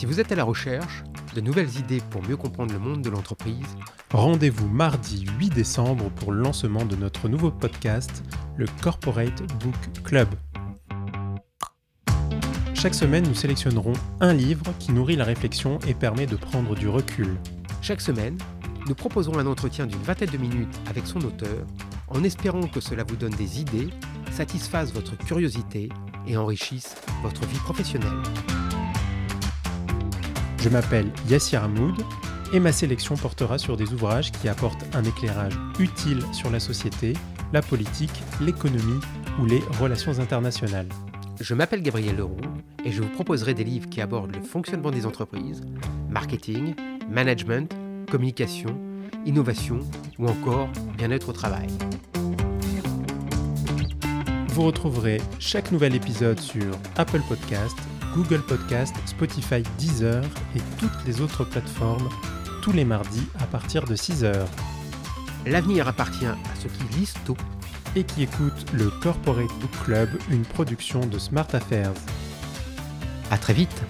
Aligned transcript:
Si 0.00 0.06
vous 0.06 0.18
êtes 0.18 0.32
à 0.32 0.34
la 0.34 0.44
recherche 0.44 1.04
de 1.34 1.42
nouvelles 1.42 1.76
idées 1.76 2.00
pour 2.08 2.26
mieux 2.26 2.38
comprendre 2.38 2.72
le 2.72 2.78
monde 2.78 3.02
de 3.02 3.10
l'entreprise, 3.10 3.66
rendez-vous 4.14 4.66
mardi 4.66 5.26
8 5.38 5.50
décembre 5.50 6.08
pour 6.12 6.32
le 6.32 6.40
lancement 6.40 6.86
de 6.86 6.96
notre 6.96 7.28
nouveau 7.28 7.50
podcast, 7.50 8.24
le 8.56 8.64
Corporate 8.80 9.42
Book 9.62 10.02
Club. 10.02 10.28
Chaque 12.72 12.94
semaine, 12.94 13.28
nous 13.28 13.34
sélectionnerons 13.34 13.92
un 14.20 14.32
livre 14.32 14.72
qui 14.78 14.92
nourrit 14.92 15.16
la 15.16 15.24
réflexion 15.24 15.78
et 15.86 15.92
permet 15.92 16.24
de 16.24 16.36
prendre 16.36 16.74
du 16.74 16.88
recul. 16.88 17.36
Chaque 17.82 18.00
semaine, 18.00 18.38
nous 18.86 18.94
proposerons 18.94 19.38
un 19.38 19.46
entretien 19.46 19.84
d'une 19.86 20.00
vingtaine 20.00 20.30
de 20.30 20.38
minutes 20.38 20.80
avec 20.88 21.06
son 21.06 21.20
auteur, 21.20 21.66
en 22.08 22.24
espérant 22.24 22.66
que 22.68 22.80
cela 22.80 23.04
vous 23.06 23.16
donne 23.16 23.34
des 23.34 23.60
idées, 23.60 23.90
satisfasse 24.32 24.94
votre 24.94 25.18
curiosité 25.18 25.90
et 26.26 26.38
enrichisse 26.38 26.94
votre 27.22 27.44
vie 27.44 27.58
professionnelle. 27.58 28.22
Je 30.60 30.68
m'appelle 30.68 31.10
Yassir 31.26 31.64
Hamoud 31.64 31.94
et 32.52 32.60
ma 32.60 32.70
sélection 32.70 33.16
portera 33.16 33.56
sur 33.56 33.78
des 33.78 33.94
ouvrages 33.94 34.30
qui 34.30 34.46
apportent 34.46 34.84
un 34.94 35.02
éclairage 35.04 35.58
utile 35.78 36.22
sur 36.32 36.50
la 36.50 36.60
société, 36.60 37.14
la 37.54 37.62
politique, 37.62 38.22
l'économie 38.42 39.00
ou 39.40 39.46
les 39.46 39.60
relations 39.80 40.18
internationales. 40.20 40.88
Je 41.40 41.54
m'appelle 41.54 41.82
Gabriel 41.82 42.16
Leroux 42.16 42.36
et 42.84 42.92
je 42.92 43.00
vous 43.00 43.08
proposerai 43.08 43.54
des 43.54 43.64
livres 43.64 43.88
qui 43.88 44.02
abordent 44.02 44.34
le 44.34 44.42
fonctionnement 44.42 44.90
des 44.90 45.06
entreprises, 45.06 45.62
marketing, 46.10 46.74
management, 47.08 47.74
communication, 48.10 48.78
innovation 49.24 49.78
ou 50.18 50.28
encore 50.28 50.68
bien-être 50.98 51.30
au 51.30 51.32
travail. 51.32 51.68
Vous 54.48 54.62
retrouverez 54.62 55.22
chaque 55.38 55.72
nouvel 55.72 55.94
épisode 55.94 56.38
sur 56.38 56.66
Apple 56.96 57.22
Podcast, 57.26 57.78
Google 58.14 58.42
Podcast, 58.42 58.94
Spotify, 59.06 59.62
Deezer 59.78 60.22
et 60.56 60.60
toutes 60.78 61.06
les 61.06 61.20
autres 61.20 61.44
plateformes 61.44 62.08
tous 62.60 62.72
les 62.72 62.84
mardis 62.84 63.26
à 63.38 63.46
partir 63.46 63.84
de 63.84 63.96
6h. 63.96 64.34
L'avenir 65.46 65.88
appartient 65.88 66.26
à 66.26 66.36
ceux 66.62 66.68
qui 66.68 66.98
lisent 66.98 67.14
tout 67.24 67.36
et 67.96 68.04
qui 68.04 68.22
écoutent 68.22 68.72
le 68.72 68.90
Corporate 69.02 69.50
Book 69.60 69.70
Club, 69.84 70.10
une 70.30 70.42
production 70.42 71.00
de 71.00 71.18
Smart 71.18 71.46
Affairs. 71.52 71.92
À 73.30 73.38
très 73.38 73.54
vite 73.54 73.82